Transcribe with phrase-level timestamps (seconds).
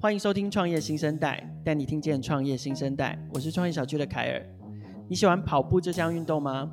[0.00, 3.18] 欢迎收听创业新生代，带你听见创业新生代。
[3.34, 4.46] 我是创业小区的凯尔。
[5.08, 6.70] 你喜欢跑步这项运动吗？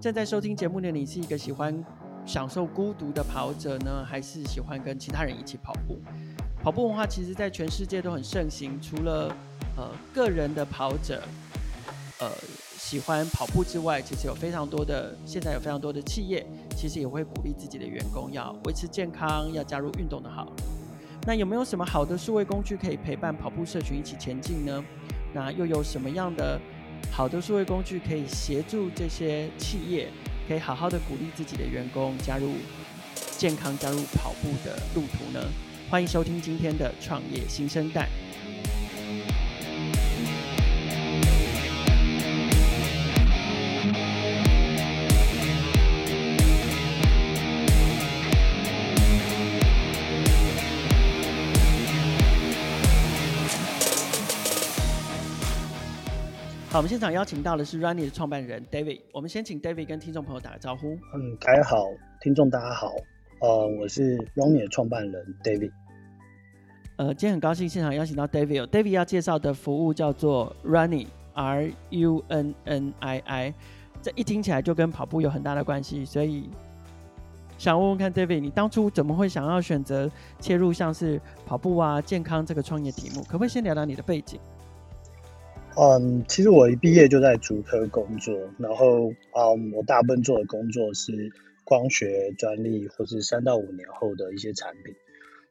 [0.00, 1.84] 正在收听节目的你是一个喜欢
[2.24, 5.98] 享受孤独的跑者呢，还是喜欢跟其他人一起跑步？
[6.62, 8.80] 跑步文化其实在全世界都很盛行。
[8.80, 9.34] 除了
[9.76, 11.20] 呃个人的跑者
[12.20, 12.30] 呃
[12.78, 16.46] 喜欢跑步之外，其实有非常多的现在有非常多的企业，
[16.76, 20.52] 其实也会鼓励自己的员工要维持健康，要加入运动的好。
[21.26, 24.82] 那有没有什么好的数位工具可以陪伴跑步社群一起前进呢？
[25.32, 26.58] 那又有什么样的
[27.10, 30.08] 好的数位工具可以协助这些企业，
[30.48, 32.54] 可以好好的鼓励自己的员工加入
[33.36, 35.44] 健康、加入跑步的路途呢？
[35.90, 38.08] 欢迎收听今天的创业新生代。
[56.80, 59.02] 我们现场邀请到的是 Runny 的创办人 David。
[59.12, 60.94] 我们先请 David 跟听众朋友打个招呼。
[61.14, 61.84] 嗯，大家好，
[62.22, 62.90] 听众大家好。
[63.42, 65.70] 呃，我是 Runny 的创办人 David。
[66.96, 68.66] 呃，今天很高兴现场邀请到 David。
[68.68, 73.54] David 要介绍的服务叫做 Runnii，R U N N I I。
[74.00, 76.48] 这一听起来就跟跑步有很大的关系，所以
[77.58, 83.22] 想问问看 David，你当初怎么会想要选择切入像是跑步啊、健康这个创业题目？
[83.24, 84.40] 可不可以先聊聊你的背景？
[85.82, 91.32] 嗯，其实我一毕业就在竹科工作，然后嗯，我大部分做的工作是
[91.64, 94.94] 光学专利或是三到五年后的一些产品。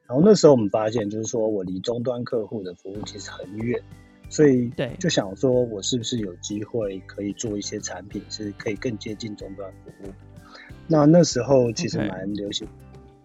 [0.05, 3.81] 然后那时候我们发现，就是说我离终端客户的服务其实很远，
[4.29, 10.11] 所以对，就想说我是不是有机会可以做一些产品，是可以更接近终端服务。
[10.85, 12.67] 那那时候其实蛮流行.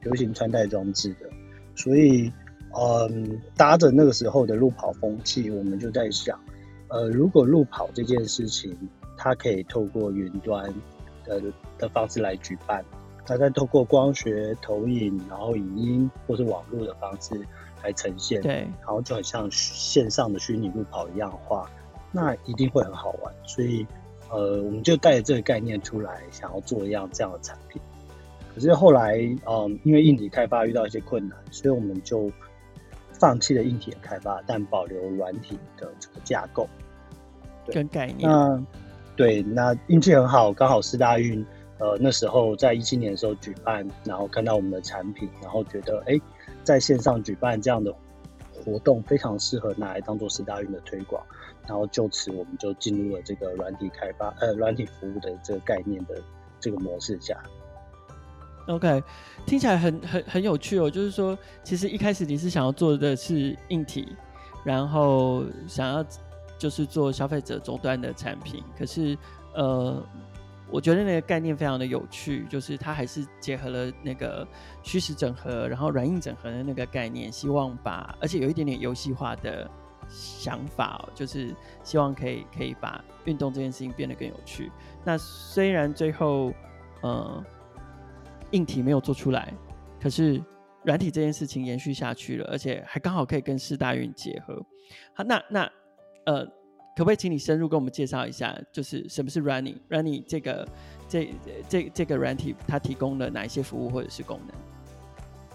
[0.05, 1.29] 流行穿戴装置的，
[1.75, 2.33] 所以
[2.79, 6.41] 嗯，搭着那个时候的路跑风气，我们就在想。
[6.95, 8.73] 呃，如果路跑这件事情，
[9.17, 10.73] 它可以透过云端
[11.25, 11.43] 的
[11.77, 12.85] 的方式来举办，
[13.27, 17.35] 它再透过光学投影，然后影音或是网络的方式
[17.83, 21.69] 来呈现，对，然后就很像线上的虚拟路跑一样的话，
[22.13, 23.35] 那一定会很好玩。
[23.45, 23.85] 所以，
[24.31, 27.83] 呃，我们就带着这个概念出来，想要做一样这样的产品。
[28.55, 32.31] 可是后来，嗯、呃，因为硬体开发遇到一些困难，所以我们就。
[33.17, 36.69] 放弃了硬体的开发，但保留软体的这个架构
[37.73, 38.29] 跟概念。
[38.29, 38.63] 那
[39.17, 41.45] 对，那运气很好，刚好四大运，
[41.79, 46.21] 呃，那时候在一七年的时候举办，然后看到我们的产品，然后觉得，哎，
[46.63, 47.95] 在线上举办这样的
[48.65, 51.23] 活动非常适合拿来当做四大运的推广，
[51.69, 56.21] 然后就此我们就进入了这个软体开发，呃，软体服务的这个概念的
[56.59, 57.41] 这个模式下。
[58.67, 59.03] OK，
[59.47, 60.91] 听起来很很很有趣哦。
[60.91, 64.17] 就是说，其实一开始你是想要做的是硬体，
[64.65, 66.05] 然后想要
[66.65, 68.65] 就是做消费者终端的产品。
[68.75, 69.19] 可是，
[69.53, 70.03] 呃，
[70.71, 74.49] 我觉得那个概念非常的有趣，就是它还是结合了那个
[74.83, 79.71] 虚实整合，然后软硬整合的那个概念，希望把而且有一点点游戏化的
[80.09, 84.73] 想法，就是希望可以可以把运动这件事情变得更有趣。
[85.05, 86.51] 那虽然最后，
[87.03, 87.45] 呃。
[88.51, 89.53] 硬体没有做出来，
[90.01, 90.41] 可是
[90.85, 94.65] 软体这件事情延续下去了，而且还刚好可以跟四大运结合。
[95.13, 95.69] 好，那那
[96.27, 96.45] 呃，
[96.97, 100.67] 可不可以请你深入跟我们介绍一下，就是什么是 Running Running 这个
[101.09, 101.33] 这
[101.69, 104.57] 这这个软体它提供了哪一些服务或者是功能？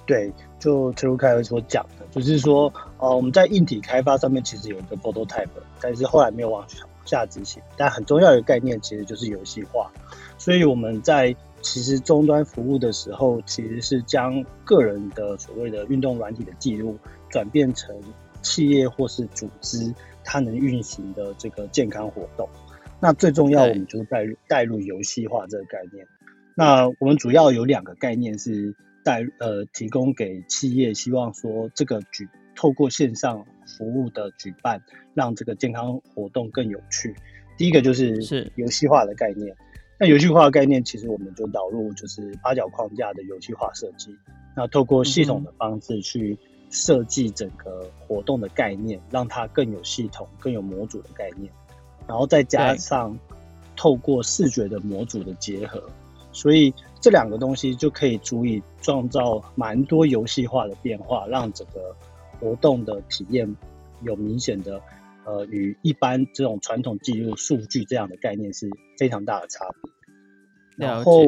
[0.05, 5.47] 对，就陈如凯所讲的，就是说，呃，我们在硬体开发上面其实有一个 prototype，
[5.79, 6.65] 但是后来没有往
[7.05, 7.61] 下执行。
[7.77, 9.91] 但很重要的概念其实就是游戏化，
[10.37, 11.35] 所以我们在。
[11.61, 16.97] 其实终端服务的时候，其实是将个人的所谓的运动软体的记录，
[17.29, 17.93] 转变成
[18.41, 22.47] 企业或是组织它能运行的这个健康活动。
[23.01, 26.05] 那最重要，我们就是带入带入游戏化这个概念。
[26.55, 33.45] 那我们主要有两个概念是带呃提供给企业，希望说这个举透过线上
[33.77, 34.81] 服务的举办，
[35.13, 37.15] 让这个健康活动更有趣。
[37.57, 39.55] 第一个就是是游戏化的概念。
[39.97, 44.13] 那游戏化的概念，其实我们就导入就是八角框架的游戏化设计，
[44.55, 46.37] 那透过系统的方式去
[46.69, 51.51] 设计整个活动的概念，让它更有系统、更有模组的概念，
[52.07, 53.17] 然后再加上
[53.75, 55.83] 透过视觉的模组的结合，
[56.31, 61.95] 所以这两个东西就可以足以创造蛮多游戏化的变化，让整个
[62.39, 63.55] 活动的体验
[64.01, 64.81] 有明显的。
[65.25, 68.67] 呃，与一般这种传统记录数据这样的概念是
[68.97, 70.87] 非常大的差别。
[70.87, 71.21] 然后，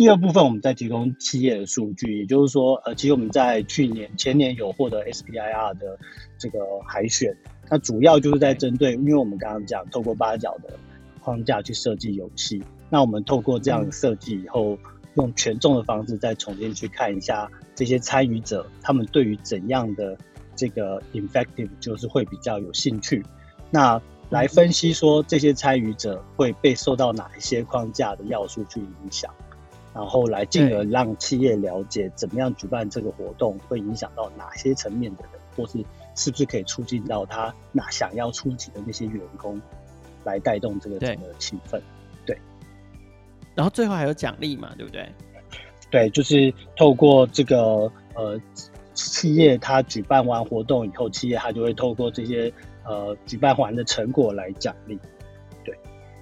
[0.00, 5.98] 第二部分，我们在提供企业的数据，也就是说，呃，其实我们在去年、前年有获得 SBIR 的
[6.38, 6.58] 这个
[6.88, 7.36] 海选，
[7.68, 10.70] 那主要就是在针对，因为我们刚刚讲透过八角的
[11.20, 14.78] 框架去设计游戏，那我们透过这样的设计以后，
[15.16, 20.16] 用权重的方式再重新去看一下这些参与者，他们对于怎样的
[20.56, 23.22] 这个 infective 就是会比较有兴趣，
[23.70, 24.00] 那
[24.30, 29.30] 来分析说这些参与者会被受到哪一些框架的要素去影响。
[29.92, 35.84] 然后来进而让企业了解怎么样举办这个活动会影响到哪些层面的人，或是
[36.14, 39.60] 是不是可以促进到他那想要出席的那些员工，
[40.24, 41.80] 来带动这个整个气氛。
[42.24, 42.38] 对。
[43.54, 45.08] 然后最后还有奖励嘛，对不对？
[45.90, 48.40] 对，就是透过这个呃
[48.94, 52.52] 企业他举办完活动以后，企业他就会透过这些
[52.84, 54.96] 呃举办完的成果来奖励。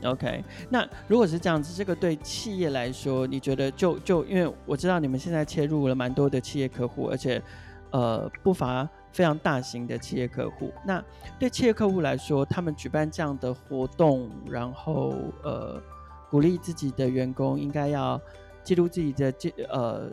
[0.04, 7.42] OK，那如果是这样子，这个对企业来说，你觉得就就因为我知道你们现在切入了蛮多的企业客户，而且
[7.90, 10.72] 呃不乏非常大型的企业客户。
[10.84, 11.02] 那
[11.38, 15.82] 对企业客户来说，他们举办这样的活动，然后呃
[16.30, 18.20] 鼓励自己的员工应该要
[18.62, 20.08] 记录自己的健呃，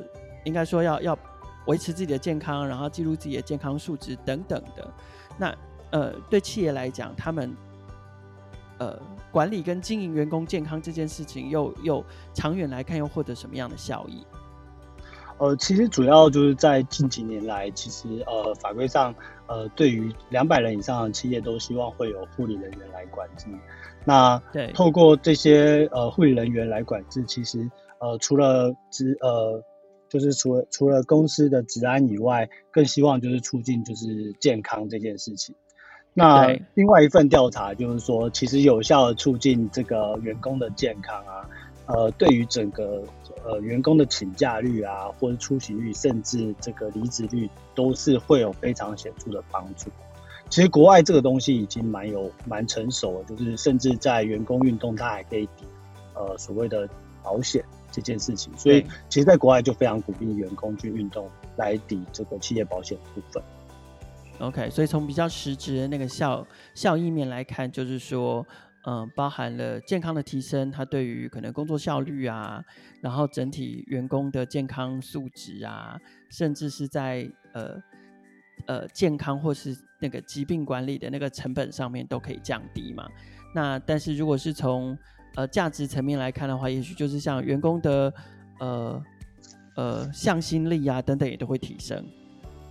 [0.46, 1.20] 应该说要要
[1.68, 4.94] 维持自己的健康，然后记录自己的健康数值等等的。
[5.38, 5.56] 那
[5.92, 7.56] 呃对企业来讲，他们
[8.78, 9.00] 呃。
[9.32, 14.26] 管理跟经营员工健康这件事情又，又又长远来看，又获得什么样的效益？
[15.38, 19.14] 呃，其实主要就是在近几年来，其实呃法规上，
[19.48, 23.48] 呃对于两百人以上的企业都希望会有护理人员来管制。
[24.06, 27.70] 那对，透过这些呃护理人员来管制，其实
[28.00, 29.62] 呃除了职呃
[30.08, 35.54] 就是除了除了公司的职安以外，更希望就是促进就是健康这件事情。
[36.18, 41.44] 那另外一份调查就是说，其实有效的促进这个员工的健康啊，
[41.88, 43.04] 呃，对于整个
[43.44, 49.90] 呃员工的请假率啊，或者出席率，甚至这个离职率，都是会有非常显著的帮助。
[50.50, 55.66] 其实国外这个东西已经蛮有蛮成熟了，就是甚至在员工运动，它还可以抵
[56.14, 56.88] 呃所谓的
[57.22, 58.56] 保险这件事情。
[58.56, 63.44] 所以，其实在国外就非常鼓励员工去运动来抵这个企业保险的部分。
[64.40, 68.46] OK，所以从比较实质的那个效效益面来看，就是说，
[68.86, 72.62] 嗯、包含了健康的提升，它对于可能工作效率啊，
[73.02, 75.98] 然后整体员工的健康素质啊，
[76.30, 77.82] 甚至是在呃
[78.68, 83.10] 呃健康或是那个疾病管理的那个成本上面都可以降低嘛。
[83.54, 84.98] 那但是如果是从
[85.36, 88.14] 呃价值层面来看的话，也许就是像员工的
[88.60, 89.04] 呃
[89.78, 92.06] 呃向心力啊等等也都会提升，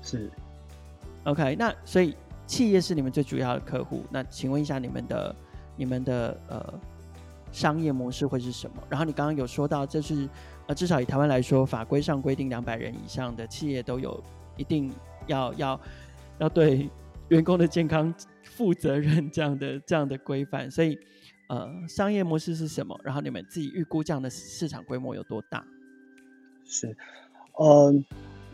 [0.02, 0.31] 是。
[1.25, 2.15] OK，那所以
[2.47, 4.05] 企业是你们最主要的客户。
[4.11, 5.35] 那请问一下，你们的、
[5.76, 6.81] 你们的呃
[7.50, 8.76] 商业模式会是什么？
[8.91, 10.29] 然后你刚刚有说到，这是
[10.67, 14.23] 呃至少以台湾来说，法规上规定两百人以上的企业都有
[14.59, 14.93] 一定
[15.26, 15.81] 要要
[16.41, 16.91] 要对
[17.29, 20.70] 员工的健康负责任这样的这样的规范。
[20.70, 20.99] 所以
[21.49, 22.99] 呃，商业模式是什么？
[23.03, 25.65] 然后你们自己预估这样的市场规模有多大？
[26.67, 26.88] 是，
[27.59, 28.05] 嗯、呃。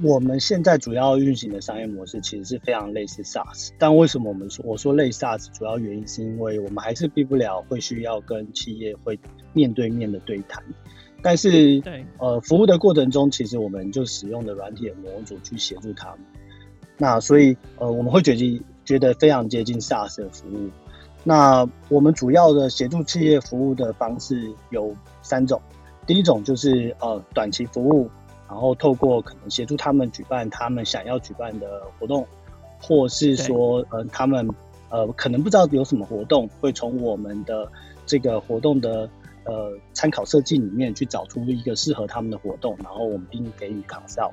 [0.02, 9.18] 我们现在主要运行的商业模式其实是非常类似 SaaS，但为什么我们说我说类 SaaS，主要原因是因为我们还是避不了会需要跟企业会
[9.52, 10.62] 面对面的对谈，
[11.22, 16.20] 但是对呃服务的过程中，其实我们就使用的软体的模组去协助他们，
[16.96, 20.70] 那所以呃我们会觉得觉得非常接近 SaaS 的服务。
[21.24, 25.60] 那我们主要的协助企业服务的方式有三种，
[26.06, 28.08] 第一种就是呃短期服务。
[28.50, 32.26] 然后透过可能协助他们举办他们想要举办的活动，
[32.80, 34.48] 或是说，呃，他们
[34.88, 37.70] 呃可能不知道有什么活动，会从我们的
[38.06, 39.08] 这个活动的
[39.44, 44.32] 呃参考设计里面去找出一个适合他们的活动，然后我们并给予 consult。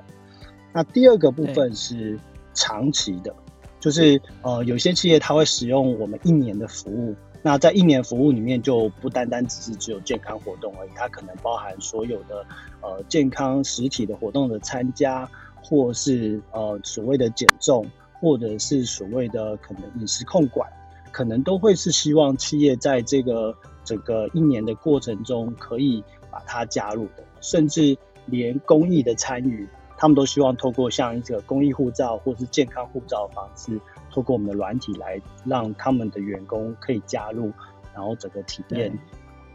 [0.72, 2.18] 那第二个部分是
[2.54, 3.32] 长期的，
[3.78, 7.14] 就是呃有些企业它会使用我们一年的服务。
[7.40, 12.44] 那在一年服务里面，就不单单只是只有健康活动而已，它可能包含所有的
[12.80, 15.30] 呃健康实体的活动的参加，
[15.62, 17.86] 或是呃所谓的减重，
[18.20, 20.68] 或者是所谓的可能饮食控管，
[21.12, 29.66] 可能都会是希望企业在这个整个一年的过程中可以把它加入的，甚至连公益的参与，
[29.96, 33.80] 他们都希望透过像一个公益护照或是健康护照的方式。
[34.10, 37.52] 透过我们的软体来让他们的员工可以加入，
[37.94, 38.96] 然后整个体验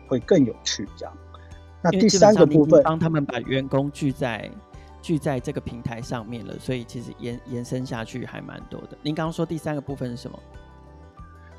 [0.08, 0.88] 会更有趣。
[0.96, 1.14] 这样，
[1.82, 4.50] 那第三个部分，帮他们把员工聚在
[5.02, 8.98] 聚在这个平台上面了，所以其实延延伸下去还蛮多的。
[9.02, 10.40] 您刚刚说第三个部分是什么？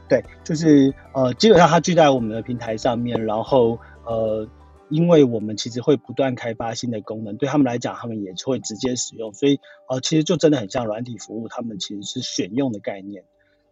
[0.08, 4.46] 对，就是呃，基本上他聚在我们的平台上面，然后呃，
[4.90, 13.24] 因为我们其实会不断开发新的功能，对他们来讲，他们也会直接使用，所以呃，其实就真的很像软体服务，他们其实是选用的概念。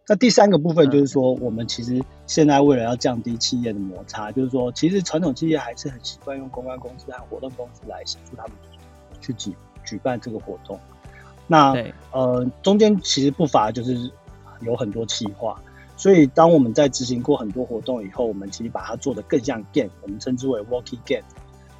[0.05, 8.53] 那第三个部分就是说，我们其实现在为了要降低企业的摩擦，就是说，其实传统企业还是很习惯用公关公司和活动公司来协助他们
[9.21, 9.55] 去举
[9.85, 10.77] 举办这个活动。
[11.47, 11.73] 那
[12.11, 14.11] 呃，中间其实不乏就是
[14.61, 15.61] 有很多企划，
[15.95, 21.23] 所以当我们在执行过很多活动以后，我们其实把它做得更像 game，我们称之为 Working Game。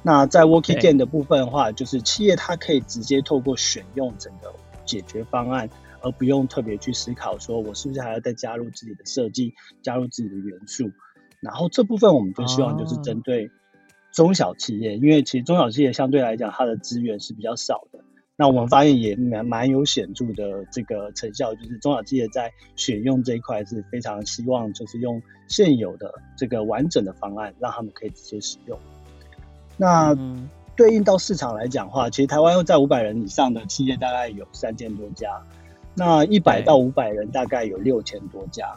[0.02, 4.52] 那在 Working Game 的部分的话，就是企业它可以直接透过选用整个
[4.84, 5.68] 解决方案，
[6.00, 10.90] 而不用特别去思考说我是不是还要再加入自己的设计，加入自己的元素。
[11.40, 13.50] 然后这部分我们就希望就是针对
[14.12, 17.98] 中小企业，因为其实中小企业相对来讲它的资源是比较少的。
[18.36, 28.76] 那我们发现也蛮蛮有显著的这个成效，就是中小企业在选用这一块是非常希望，就是用现有的这个完整的方案，让他们可以直接使用。
[29.76, 30.16] 那
[30.74, 35.40] 对应到市场来讲的话，其实台湾在五百人以上的企业大概有三千多家，
[35.94, 38.74] 那一百到五百人大概有六千多家。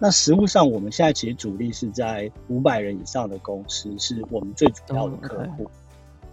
[0.00, 5.70] 那实物上，我们现在其实主力是在五百人以上的公司，是我们最主要的客户。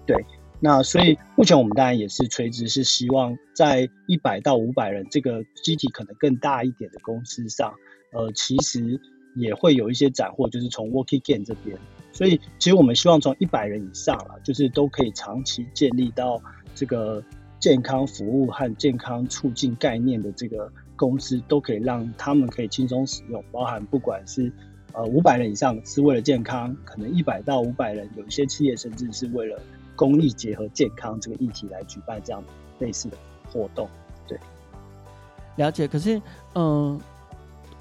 [0.08, 0.26] 对。
[0.66, 7.74] 那所以目前我们当然也是垂直，是希望在一百到五百人这个机体可能更大一点的公司上，
[8.14, 8.98] 呃，其实
[9.36, 11.78] 也会有一些斩获，就是从 Working Game 这边。
[12.14, 16.42] 所以其实我们希望从一百人以上了，就是都可以长期建立到
[16.74, 17.22] 这个
[17.60, 24.50] 健康服务和健康促进概念的这个公司，都可以让他们可以轻松使用，包含不管是
[24.94, 29.60] 呃五百人以上是为了健康，可能一百到五百人有一些企业甚至是为了。
[29.96, 32.44] 公益结合健康这个议题来举办这样
[32.80, 33.18] 类似的
[33.52, 33.88] 活动，
[34.28, 34.40] 对，
[35.58, 35.88] 了解。
[35.88, 36.22] 可是，
[36.56, 37.00] 嗯，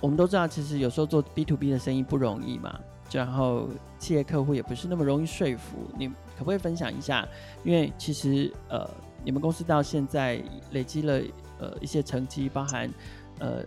[0.00, 2.78] 我们都知道，其实有时候做 B to B 的生意不容易嘛，
[3.10, 5.78] 然后企业客户也不是那么容易说服。
[5.96, 7.26] 你可不可以分享一下？
[7.64, 8.88] 因为其实，呃，
[9.24, 10.42] 你们公司到现在
[10.72, 11.20] 累积了
[11.58, 12.92] 呃一些成绩，包含
[13.38, 13.64] 呃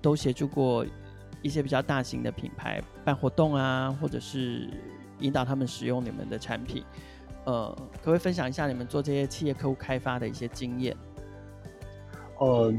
[0.00, 0.86] 都协助过
[1.42, 4.70] 一些比较大型的品牌办活动啊，或者是
[5.18, 6.84] 引导他们使用你们的产品。
[7.48, 10.94] 呃，可不可以分享一下你们做这些企业客户开发的一些经验？
[12.36, 12.70] 呃，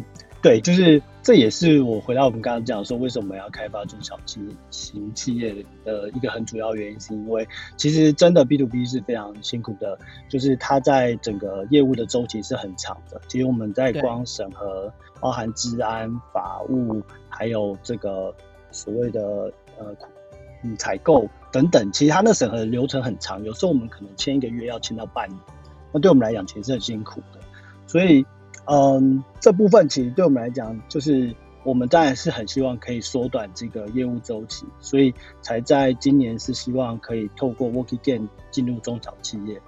[0.44, 7.48] 对，就是这也是我回到我们刚刚讲说，为什么要开发中小企型企业的一个很主要原因，是因为
[7.78, 9.98] 其实真的 B to B 是非常辛苦的，
[10.30, 13.20] 就是它在整个业务的周期是很长的。
[13.28, 18.32] 其实我们在光审核，包含治安、法务，还有这个
[18.70, 19.96] 所谓的呃。
[20.62, 25.40] 嗯，采购等等，其实他那审核的流程很长，有时候我们可能签一个月要签到半年，
[25.92, 27.40] 那对我们来讲其实是很辛苦的。
[27.88, 28.24] 所以，
[28.66, 39.60] 嗯，这部分其实对我们来讲，就是我们当然是很希望可以缩短这个业务周期，所以才在今年是希望可以透过 Working Gain 进入中小企业。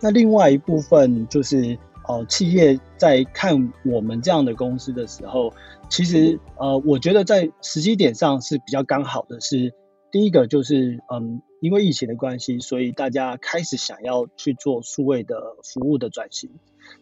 [0.00, 1.76] 那另外一部分就是，
[2.08, 5.52] 呃，企业在看我们这样的公司的时候，
[5.90, 9.74] 其实呃，我觉得在时机点上是比较刚好的是。
[10.10, 16.50] 第一个就是，嗯，因为疫情的关系，所以大家开始想要去做数位的服务的转型，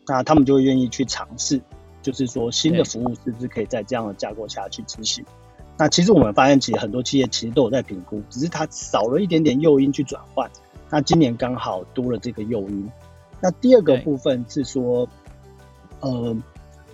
[0.07, 1.61] 那他们就会愿意去尝试，
[2.03, 5.25] 就是说新的服务是不是可以在这样的架构下去执行。
[5.79, 10.51] 那其实我们发现，其实很多企业其实都有在评估，只是它少了一点点诱因去转换。
[10.91, 12.91] 那今年刚好多了这个诱因。
[13.41, 15.09] 那第二个部分是说，
[16.01, 16.37] 呃，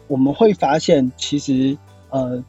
[0.06, 1.76] 我们会发现，其实，
[2.10, 2.44] 呃。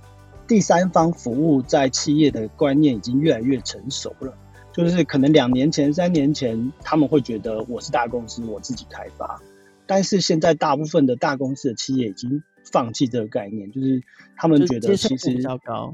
[0.48, 4.32] 第三方服务在企业的观念已经越来越成熟了，
[4.72, 9.42] 就是可能两年前、三年前他们会觉得我是大公司，我自己开发，
[9.88, 14.04] 但是现在大部分的大公司的企业已经放弃这个概念，就是
[14.38, 15.94] 他们觉得其实比较高。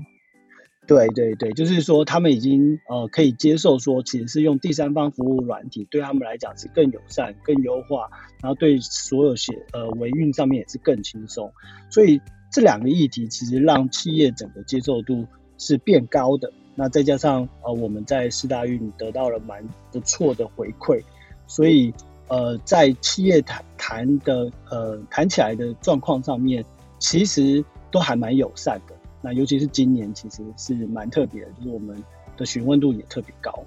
[0.85, 8.09] 对对对，就是说他们已经呃可以接受说，其实是用第三方服务软体对他们来讲是更友善、更优化，
[8.41, 11.53] 然后对所有写呃维运上面也是更轻松，
[11.89, 12.19] 所以。
[12.51, 15.25] 这两个议题其实让企业整个接受度
[15.57, 16.51] 是变高的。
[16.75, 21.01] 那再加上呃，我们在四大运得到了蛮不错的回馈，
[21.47, 21.93] 所以
[22.27, 26.63] 呃，在企业谈谈的呃谈起来的状况上面，
[26.97, 28.95] 其实都还蛮友善的。
[29.21, 32.01] 那尤其是今年，其实是蛮特别的，就是我们
[32.37, 33.63] 的询问度也特别高。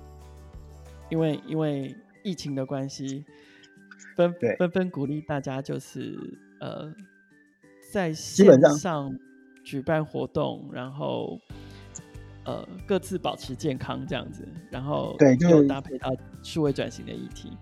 [1.10, 3.24] 因为因为疫情的关系，
[4.16, 6.18] 纷纷纷鼓励大家就是
[6.60, 6.92] 呃。
[7.94, 9.16] 在线上
[9.62, 11.38] 举办活动，然后
[12.44, 16.10] 呃各自保持健康这样子，然后对，就搭配到
[16.42, 17.56] 数位转型的议题。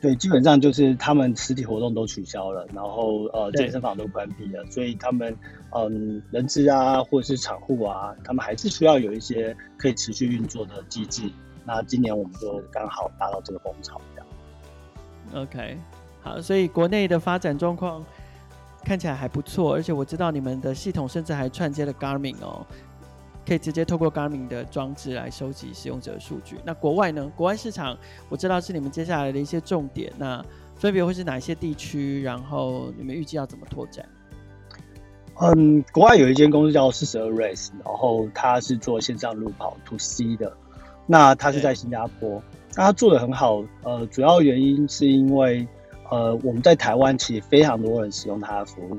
[0.00, 5.32] 对，基本上就是他们实体活动都取消了，然后呃健身房都关闭了，所以他们
[5.70, 11.30] 嗯人资啊或者是厂户啊，他们还是需要有一些可以持续运作的机制。
[11.64, 15.44] 那今年我们就刚好达到这个风潮，这样。
[15.44, 15.78] OK，
[16.20, 18.04] 好，所以国内的发展状况
[18.86, 22.64] 看起来还不错，而且我知道你们的系统甚至还串接了 Garmin 哦，
[23.44, 26.56] 可以直接透过 Garmin 的装置来收集使用者的数据。
[26.64, 27.28] 那国外呢？
[27.34, 30.40] 国外市场我知道是你们接下来的一些重点，那
[30.76, 32.22] 分别会是哪一些地区？
[32.22, 34.08] 然后你们预计要怎么拓展？
[35.40, 40.56] 嗯，国外有一间公司叫四十二 Race，然后它是做线上路跑 To C 的。
[41.08, 42.40] 那它是在新加坡，
[42.76, 43.64] 那它做的很好。
[43.82, 45.66] 呃，主要原因是因为，
[46.10, 48.96] 呃，我们在台湾其实非常多人使用它的服务。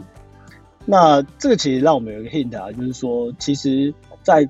[0.86, 4.48] 那这个其实让我们有一个 hint 啊，就是说，其实在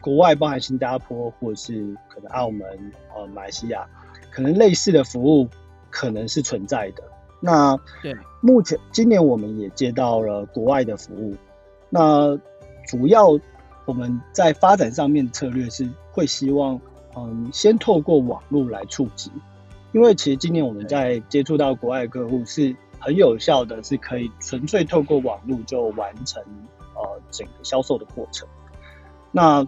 [0.00, 2.66] 国外，包含新加坡或者是可能澳门、
[3.14, 3.86] 呃，马来西亚，
[4.30, 5.48] 可能类似的服务
[5.90, 7.02] 可能是存在的。
[7.40, 11.34] 那对，目前今年我们也接到了国外的服务。
[11.88, 12.38] 那
[12.86, 13.28] 主要
[13.84, 16.80] 我们在发展上面的策略是会希望。
[17.16, 19.32] 嗯，先透过网络来触及，
[19.92, 26.42] 因为其实今年我们在接触到国外客户是很有效的，是可以纯粹透过网络就完成
[26.94, 28.48] 呃整个销售的过程。
[29.32, 29.66] 那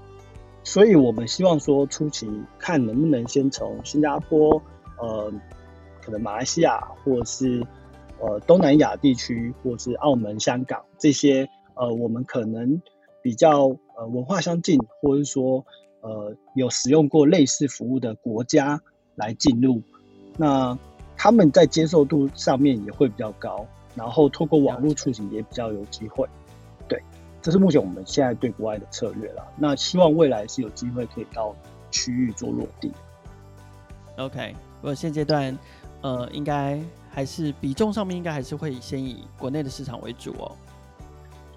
[0.62, 4.62] 所以我们希望说初期看能不能先从新加坡、
[4.98, 5.32] 呃
[6.00, 7.64] 可能马来西亚或是
[8.20, 12.80] 呃东南亚地区，或是澳门、香港这些呃我们可能
[13.22, 15.64] 比较呃文化相近，或者是说。
[16.04, 18.82] 呃，有使用过类似服务的国家
[19.14, 19.82] 来进入，
[20.36, 20.76] 那
[21.16, 26.26] 他们在接受度上面也会比较高，然后透过网络触及也比较有机会。
[26.88, 27.00] 对，
[27.40, 29.46] 这是目前我们现在对国外的策略了。
[29.56, 31.54] 那希望未来是有机会可以到
[31.90, 32.90] 区域做落地。
[34.16, 35.56] OK，不过现阶段，
[36.00, 40.52] 呃，应该还是比重上面应该还是会先以国内的市场为主哦。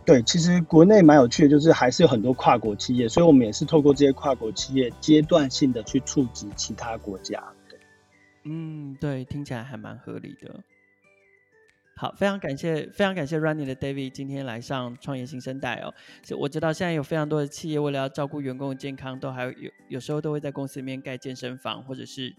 [0.05, 7.43] 对，其实国内蛮有趣的，就是还是有很多跨国企业，所以我们也是透过这些跨国企业阶段性的去触及其他国家。
[8.45, 10.63] 嗯，对，听起来还蛮合理的。
[11.97, 15.93] 好，非常感谢，非常感谢 Running 的 David 今天来上创业新生代哦。
[16.37, 19.53] 我知道现在有非常多的企业为了要照顾员工的健康，都还有
[19.87, 22.35] 有时候都会在公司里面盖健身房，或者是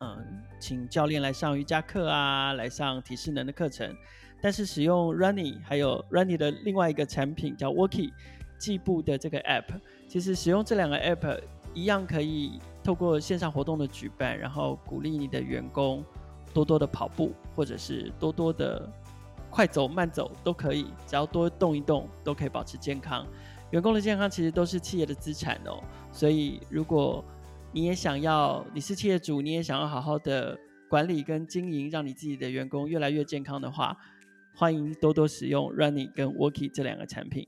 [0.00, 3.94] 嗯，请教练来上瑜伽课啊，来上体适能的课程。
[4.40, 8.10] 但是使用 Runny 还有 Runny 的另外一个产品叫 Worky
[8.58, 11.40] 计步的这个 App，其实使用这两个 App
[11.74, 16.04] 一样可以透过线上活动的举办，然后鼓励你的员工
[16.52, 18.86] 多多的跑步，或者是多多的
[19.50, 23.26] 快走慢走都可以，只要多动一动都可以保持健康。
[23.70, 27.24] 员工的健康其实都是企业的资产哦，所以如果
[27.72, 30.56] 你也想要，你是企业主，你也想要好好的
[30.88, 33.96] 管理跟经营，让你自己的员工越来越健康的话。
[34.56, 37.44] 欢迎多多使用 Running 跟 Worky 这两个产品。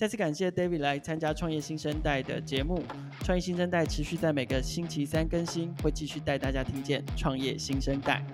[0.00, 2.82] 再次感谢 David 来参加创业新生代的节目。
[3.22, 8.24] 创业新生代持续在每个星期三更新，会继续带大家听见创业新生代。